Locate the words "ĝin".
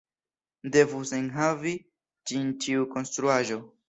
2.31-2.49